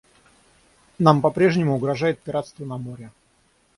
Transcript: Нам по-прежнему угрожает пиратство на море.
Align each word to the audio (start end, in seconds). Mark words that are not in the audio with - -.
Нам 0.97 1.21
по-прежнему 1.21 1.75
угрожает 1.75 2.17
пиратство 2.17 2.65
на 2.65 2.77
море. 2.79 3.11